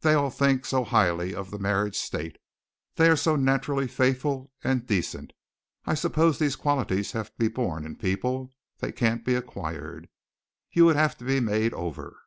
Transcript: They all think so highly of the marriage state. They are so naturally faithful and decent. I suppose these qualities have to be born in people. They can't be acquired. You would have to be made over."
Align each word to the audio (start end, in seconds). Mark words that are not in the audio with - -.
They 0.00 0.12
all 0.12 0.28
think 0.28 0.66
so 0.66 0.84
highly 0.84 1.34
of 1.34 1.50
the 1.50 1.58
marriage 1.58 1.96
state. 1.96 2.36
They 2.96 3.08
are 3.08 3.16
so 3.16 3.36
naturally 3.36 3.88
faithful 3.88 4.52
and 4.62 4.86
decent. 4.86 5.32
I 5.86 5.94
suppose 5.94 6.38
these 6.38 6.56
qualities 6.56 7.12
have 7.12 7.28
to 7.28 7.38
be 7.38 7.48
born 7.48 7.86
in 7.86 7.96
people. 7.96 8.52
They 8.80 8.92
can't 8.92 9.24
be 9.24 9.34
acquired. 9.34 10.10
You 10.72 10.84
would 10.84 10.96
have 10.96 11.16
to 11.16 11.24
be 11.24 11.40
made 11.40 11.72
over." 11.72 12.18